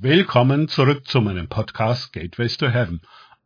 Willkommen 0.00 0.68
zurück 0.68 1.08
zu 1.08 1.20
meinem 1.20 1.48
Podcast 1.48 2.12
Gateways 2.12 2.56
to 2.56 2.68
Heaven 2.68 3.00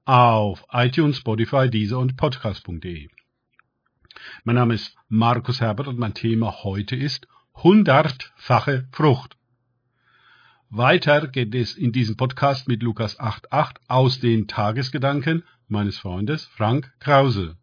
auf 0.05 0.67
iTunes, 0.71 1.17
Spotify, 1.17 1.71
Deezer 1.71 1.99
und 1.99 2.19
Podcast.de. 2.19 3.09
Mein 4.45 4.57
Name 4.57 4.75
ist 4.75 4.95
Markus 5.09 5.63
Herbert 5.63 5.89
und 5.89 5.99
mein 5.99 6.13
Thema 6.13 6.63
heute 6.63 6.95
ist 6.95 7.27
hundertfache 7.55 8.87
Frucht. 8.93 9.39
Weiter 10.69 11.27
geht 11.27 11.55
es 11.55 11.75
in 11.75 11.91
diesem 11.91 12.19
Podcast 12.19 12.69
mit 12.69 12.83
Lukas 12.83 13.19
8.8 13.19 13.77
aus 13.89 14.21
den 14.21 14.47
Tagesgedanken 14.47 15.45
meines 15.69 15.97
Freundes 15.97 16.45
Frank 16.45 16.93
Krause. 17.01 17.57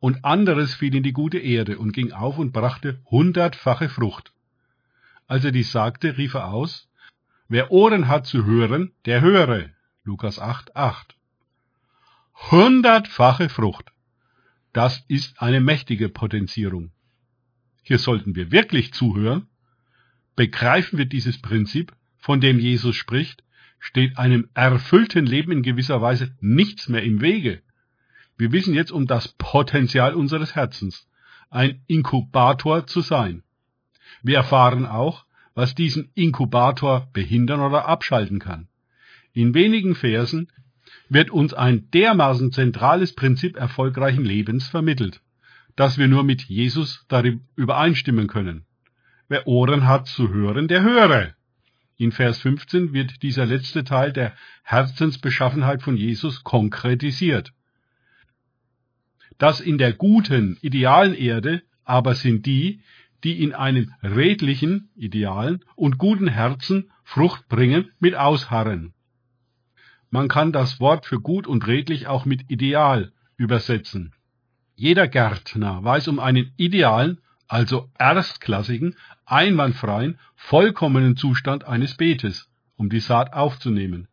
Und 0.00 0.22
anderes 0.26 0.74
fiel 0.74 0.94
in 0.94 1.02
die 1.02 1.14
gute 1.14 1.38
Erde 1.38 1.78
und 1.78 1.92
ging 1.92 2.12
auf 2.12 2.36
und 2.36 2.52
brachte 2.52 3.00
hundertfache 3.06 3.88
Frucht. 3.88 4.34
Als 5.26 5.46
er 5.46 5.52
dies 5.52 5.72
sagte, 5.72 6.18
rief 6.18 6.34
er 6.34 6.48
aus, 6.48 6.90
Wer 7.48 7.70
Ohren 7.70 8.08
hat 8.08 8.26
zu 8.26 8.44
hören, 8.44 8.92
der 9.04 9.20
höre. 9.20 9.70
Lukas 10.02 10.40
8, 10.40 10.74
8. 10.74 11.14
Hundertfache 12.50 13.48
Frucht. 13.48 13.92
Das 14.72 15.04
ist 15.06 15.40
eine 15.40 15.60
mächtige 15.60 16.08
Potenzierung. 16.08 16.90
Hier 17.82 17.98
sollten 17.98 18.34
wir 18.34 18.50
wirklich 18.50 18.92
zuhören. 18.92 19.46
Begreifen 20.34 20.98
wir 20.98 21.06
dieses 21.06 21.40
Prinzip, 21.40 21.92
von 22.18 22.40
dem 22.40 22.58
Jesus 22.58 22.96
spricht, 22.96 23.44
steht 23.78 24.18
einem 24.18 24.50
erfüllten 24.54 25.24
Leben 25.24 25.52
in 25.52 25.62
gewisser 25.62 26.02
Weise 26.02 26.36
nichts 26.40 26.88
mehr 26.88 27.04
im 27.04 27.20
Wege. 27.20 27.62
Wir 28.36 28.50
wissen 28.50 28.74
jetzt 28.74 28.90
um 28.90 29.06
das 29.06 29.28
Potenzial 29.38 30.14
unseres 30.14 30.56
Herzens, 30.56 31.08
ein 31.48 31.80
Inkubator 31.86 32.88
zu 32.88 33.02
sein. 33.02 33.44
Wir 34.22 34.38
erfahren 34.38 34.84
auch, 34.84 35.25
was 35.56 35.74
diesen 35.74 36.10
Inkubator 36.14 37.08
behindern 37.12 37.60
oder 37.60 37.88
abschalten 37.88 38.38
kann. 38.38 38.68
In 39.32 39.54
wenigen 39.54 39.96
Versen 39.96 40.52
wird 41.08 41.30
uns 41.30 41.54
ein 41.54 41.90
dermaßen 41.90 42.52
zentrales 42.52 43.14
Prinzip 43.14 43.56
erfolgreichen 43.56 44.24
Lebens 44.24 44.68
vermittelt, 44.68 45.22
dass 45.74 45.98
wir 45.98 46.08
nur 46.08 46.24
mit 46.24 46.42
Jesus 46.42 47.04
darüber 47.08 47.42
übereinstimmen 47.56 48.28
können. 48.28 48.66
Wer 49.28 49.46
Ohren 49.48 49.86
hat 49.86 50.06
zu 50.06 50.28
hören, 50.28 50.68
der 50.68 50.82
höre. 50.82 51.34
In 51.96 52.12
Vers 52.12 52.38
15 52.40 52.92
wird 52.92 53.22
dieser 53.22 53.46
letzte 53.46 53.82
Teil 53.82 54.12
der 54.12 54.34
Herzensbeschaffenheit 54.62 55.82
von 55.82 55.96
Jesus 55.96 56.44
konkretisiert. 56.44 57.54
Das 59.38 59.60
in 59.60 59.78
der 59.78 59.94
guten, 59.94 60.58
idealen 60.60 61.14
Erde 61.14 61.62
aber 61.84 62.14
sind 62.14 62.44
die, 62.44 62.80
die 63.24 63.42
in 63.42 63.54
einem 63.54 63.92
redlichen, 64.02 64.90
idealen 64.96 65.64
und 65.74 65.98
guten 65.98 66.28
Herzen 66.28 66.90
Frucht 67.04 67.48
bringen 67.48 67.90
mit 67.98 68.14
Ausharren. 68.14 68.92
Man 70.10 70.28
kann 70.28 70.52
das 70.52 70.80
Wort 70.80 71.06
für 71.06 71.20
gut 71.20 71.46
und 71.46 71.66
redlich 71.66 72.06
auch 72.06 72.24
mit 72.24 72.50
ideal 72.50 73.12
übersetzen. 73.36 74.12
Jeder 74.74 75.08
Gärtner 75.08 75.82
weiß 75.84 76.08
um 76.08 76.20
einen 76.20 76.52
idealen, 76.56 77.18
also 77.48 77.90
erstklassigen, 77.98 78.96
einwandfreien, 79.24 80.18
vollkommenen 80.34 81.16
Zustand 81.16 81.64
eines 81.64 81.96
Beetes, 81.96 82.48
um 82.76 82.88
die 82.88 83.00
Saat 83.00 83.32
aufzunehmen. 83.32 84.08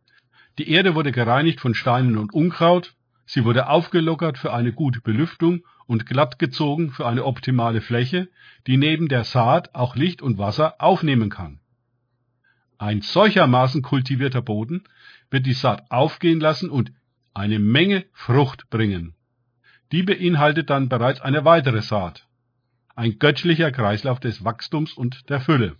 Die 0.58 0.70
Erde 0.70 0.94
wurde 0.94 1.12
gereinigt 1.12 1.60
von 1.60 1.74
Steinen 1.74 2.16
und 2.16 2.32
Unkraut, 2.32 2.94
sie 3.26 3.44
wurde 3.44 3.68
aufgelockert 3.68 4.38
für 4.38 4.52
eine 4.52 4.72
gute 4.72 5.00
Belüftung 5.00 5.64
und 5.86 6.06
glattgezogen 6.06 6.90
für 6.90 7.06
eine 7.06 7.24
optimale 7.24 7.80
Fläche, 7.80 8.28
die 8.66 8.76
neben 8.76 9.08
der 9.08 9.24
Saat 9.24 9.74
auch 9.74 9.96
Licht 9.96 10.22
und 10.22 10.38
Wasser 10.38 10.80
aufnehmen 10.80 11.30
kann. 11.30 11.60
Ein 12.78 13.02
solchermaßen 13.02 13.82
kultivierter 13.82 14.42
Boden 14.42 14.84
wird 15.30 15.46
die 15.46 15.52
Saat 15.52 15.90
aufgehen 15.90 16.40
lassen 16.40 16.70
und 16.70 16.92
eine 17.34 17.58
Menge 17.58 18.04
Frucht 18.12 18.70
bringen. 18.70 19.14
Die 19.92 20.02
beinhaltet 20.02 20.70
dann 20.70 20.88
bereits 20.88 21.20
eine 21.20 21.44
weitere 21.44 21.82
Saat. 21.82 22.26
Ein 22.96 23.18
göttlicher 23.18 23.70
Kreislauf 23.70 24.20
des 24.20 24.44
Wachstums 24.44 24.92
und 24.92 25.28
der 25.28 25.40
Fülle. 25.40 25.76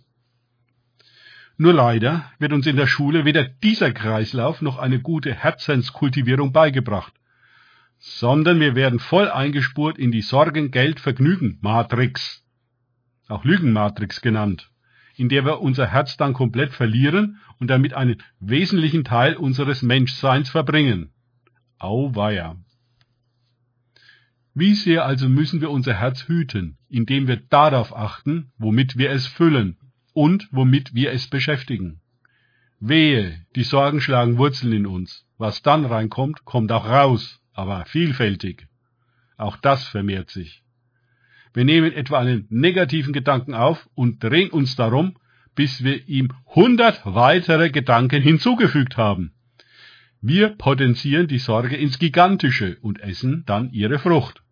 Nur 1.57 1.73
leider 1.73 2.31
wird 2.37 2.51
uns 2.51 2.67
in 2.67 2.75
der 2.75 2.87
Schule 2.87 3.23
weder 3.23 3.45
dieser 3.45 3.93
Kreislauf 3.93 4.61
noch 4.61 4.77
eine 4.77 4.99
gute 4.99 5.33
Herzenskultivierung 5.33 6.51
beigebracht 6.51 7.13
sondern 7.99 8.59
wir 8.59 8.75
werden 8.75 8.99
voll 8.99 9.29
eingespurt 9.29 9.97
in 9.97 10.11
die 10.11 10.21
Sorgen-Geld-Vergnügen-Matrix, 10.21 12.43
auch 13.27 13.43
Lügenmatrix 13.43 14.21
genannt, 14.21 14.69
in 15.15 15.29
der 15.29 15.45
wir 15.45 15.61
unser 15.61 15.87
Herz 15.87 16.17
dann 16.17 16.33
komplett 16.33 16.73
verlieren 16.73 17.39
und 17.59 17.69
damit 17.69 17.93
einen 17.93 18.21
wesentlichen 18.39 19.03
Teil 19.03 19.35
unseres 19.35 19.81
Menschseins 19.81 20.49
verbringen. 20.49 21.11
Auweia. 21.79 22.57
Wie 24.53 24.75
sehr 24.75 25.05
also 25.05 25.27
müssen 25.27 25.61
wir 25.61 25.69
unser 25.69 25.95
Herz 25.95 26.27
hüten, 26.27 26.77
indem 26.87 27.27
wir 27.27 27.37
darauf 27.37 27.95
achten, 27.95 28.51
womit 28.57 28.97
wir 28.97 29.11
es 29.11 29.27
füllen 29.27 29.77
und 30.13 30.47
womit 30.51 30.93
wir 30.93 31.11
es 31.11 31.27
beschäftigen. 31.27 31.99
Wehe, 32.79 33.45
die 33.55 33.63
Sorgen 33.63 33.99
schlagen 33.99 34.37
Wurzeln 34.37 34.73
in 34.73 34.85
uns. 34.85 35.25
Was 35.37 35.61
dann 35.61 35.85
reinkommt, 35.85 36.45
kommt 36.45 36.71
auch 36.71 36.85
raus 36.85 37.41
aber 37.55 37.85
vielfältig. 37.85 38.67
Auch 39.37 39.57
das 39.57 39.87
vermehrt 39.87 40.29
sich. 40.29 40.63
Wir 41.53 41.65
nehmen 41.65 41.93
etwa 41.93 42.19
einen 42.19 42.45
negativen 42.49 43.13
Gedanken 43.13 43.53
auf 43.53 43.89
und 43.95 44.23
drehen 44.23 44.49
uns 44.51 44.75
darum, 44.75 45.15
bis 45.55 45.83
wir 45.83 46.07
ihm 46.07 46.33
hundert 46.53 47.01
weitere 47.05 47.69
Gedanken 47.69 48.21
hinzugefügt 48.21 48.97
haben. 48.97 49.31
Wir 50.21 50.49
potenzieren 50.49 51.27
die 51.27 51.37
Sorge 51.37 51.77
ins 51.77 51.97
Gigantische 51.97 52.77
und 52.81 52.99
essen 52.99 53.43
dann 53.45 53.71
ihre 53.71 53.99
Frucht. 53.99 54.43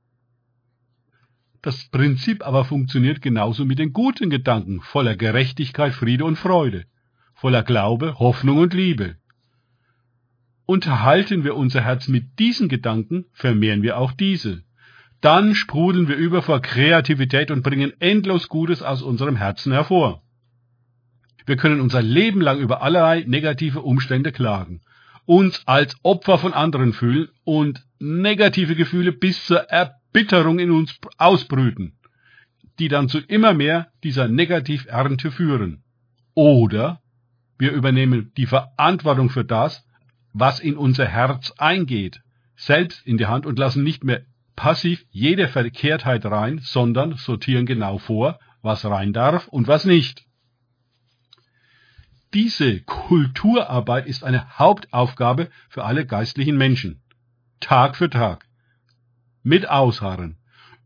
Das 1.62 1.86
Prinzip 1.90 2.46
aber 2.46 2.66
funktioniert 2.66 3.22
genauso 3.22 3.66
mit 3.66 3.80
den 3.80 3.94
guten 3.94 4.30
Gedanken 4.30 4.82
voller 4.82 5.16
Gerechtigkeit, 5.16 5.94
Friede 5.94 6.26
und 6.26 6.38
Freude, 6.38 6.86
voller 7.34 7.64
Glaube, 7.64 8.20
Hoffnung 8.20 8.58
und 8.58 8.74
Liebe. 8.74 9.18
Unterhalten 10.74 11.44
wir 11.44 11.56
unser 11.56 11.82
Herz 11.82 12.08
mit 12.08 12.40
diesen 12.40 12.68
Gedanken, 12.68 13.26
vermehren 13.32 13.84
wir 13.84 13.96
auch 14.00 14.12
diese. 14.12 14.64
Dann 15.22 15.54
sprudeln 15.54 16.08
wir 16.08 16.16
über 16.16 16.42
vor 16.42 16.64
Kreativität 16.64 17.52
und 17.52 17.62
bringen 17.62 17.94
endlos 18.00 18.50
Gutes 18.50 18.82
aus 18.82 19.04
unserem 19.04 19.36
Herzen 19.36 19.72
hervor. 19.72 20.24
Wir 21.46 21.58
können 21.58 21.80
unser 21.80 22.02
Leben 22.02 22.42
lang 22.42 22.58
über 22.58 22.82
allerlei 22.82 23.24
negative 23.28 23.82
Umstände 23.82 24.32
klagen, 24.32 24.82
uns 25.26 25.62
als 25.68 25.96
Opfer 26.02 26.40
von 26.40 26.54
anderen 26.54 26.94
fühlen 26.94 27.28
und 27.44 27.86
negative 28.00 28.74
Gefühle 28.74 29.12
bis 29.12 29.46
zur 29.46 29.60
Erbitterung 29.70 30.58
in 30.58 30.72
uns 30.72 30.98
ausbrüten, 31.20 32.00
die 32.80 32.88
dann 32.88 33.10
zu 33.10 33.20
immer 33.20 33.54
mehr 33.54 33.90
dieser 34.04 34.28
Negativernte 34.28 35.30
führen. 35.30 35.84
Oder 36.34 37.00
wir 37.60 37.74
übernehmen 37.74 38.32
die 38.38 38.48
Verantwortung 38.48 39.30
für 39.30 39.46
das, 39.46 39.86
was 40.34 40.60
in 40.60 40.76
unser 40.76 41.08
Herz 41.08 41.52
eingeht, 41.58 42.22
selbst 42.56 43.06
in 43.06 43.18
die 43.18 43.28
Hand 43.28 43.46
und 43.46 43.58
lassen 43.58 43.84
nicht 43.84 44.04
mehr 44.04 44.22
passiv 44.56 45.06
jede 45.10 45.48
Verkehrtheit 45.48 46.26
rein, 46.26 46.60
sondern 46.60 47.16
sortieren 47.16 47.66
genau 47.66 47.98
vor, 47.98 48.40
was 48.62 48.86
rein 48.86 49.14
darf 49.14 49.48
und 49.48 49.68
was 49.68 49.86
nicht. 49.86 50.26
Diese 52.34 52.82
Kulturarbeit 52.82 54.08
ist 54.08 54.24
eine 54.24 54.58
Hauptaufgabe 54.58 55.50
für 55.70 55.84
alle 55.84 56.06
geistlichen 56.06 56.58
Menschen. 56.58 57.02
Tag 57.60 57.96
für 57.96 58.10
Tag. 58.10 58.46
Mit 59.44 59.70
Ausharren 59.70 60.38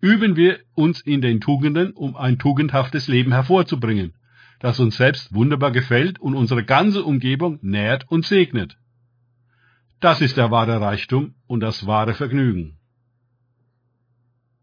üben 0.02 0.36
wir 0.36 0.60
uns 0.74 1.02
in 1.02 1.22
den 1.22 1.40
Tugenden, 1.40 1.92
um 1.94 2.16
ein 2.16 2.38
tugendhaftes 2.38 3.08
Leben 3.08 3.32
hervorzubringen, 3.32 4.14
das 4.60 4.80
uns 4.80 4.98
selbst 4.98 5.34
wunderbar 5.34 5.72
gefällt 5.72 6.20
und 6.20 6.36
unsere 6.36 6.64
ganze 6.64 7.04
Umgebung 7.04 7.60
nährt 7.62 8.10
und 8.10 8.26
segnet. 8.26 8.78
Das 10.00 10.22
ist 10.22 10.38
der 10.38 10.52
wahre 10.52 10.80
Reichtum 10.80 11.36
und 11.48 11.62
das 11.62 11.88
wahre 11.88 12.14
Vergnügen. 12.14 12.78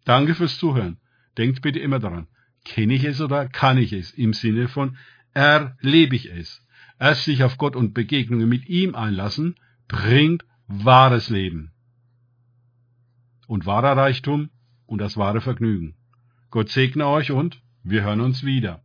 Danke 0.05 0.35
fürs 0.35 0.59
Zuhören. 0.59 0.99
Denkt 1.37 1.63
bitte 1.63 1.81
immer 1.81 1.99
daran, 1.99 2.29
kenne 2.65 2.95
ich 2.95 3.05
es 3.05 3.21
oder 3.21 3.49
kann 3.49 3.79
ich 3.79 3.93
es 3.93 4.13
im 4.13 4.33
Sinne 4.33 4.69
von 4.69 4.97
erlebe 5.33 6.15
ich 6.15 6.31
es. 6.31 6.65
Erst 6.99 7.25
sich 7.25 7.43
auf 7.43 7.59
Gott 7.59 7.75
und 7.75 7.93
Begegnungen 7.93 8.49
mit 8.49 8.69
ihm 8.69 8.95
einlassen, 8.95 9.57
bringt 9.89 10.45
wahres 10.69 11.29
Leben 11.29 11.73
und 13.47 13.67
wahrer 13.67 13.97
Reichtum 13.97 14.51
und 14.87 14.99
das 14.99 15.17
wahre 15.17 15.41
Vergnügen. 15.41 15.97
Gott 16.51 16.71
segne 16.71 17.07
euch 17.07 17.33
und 17.33 17.63
wir 17.83 18.03
hören 18.03 18.21
uns 18.21 18.45
wieder. 18.45 18.83